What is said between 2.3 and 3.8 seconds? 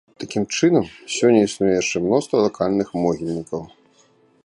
лакальных могільнікаў.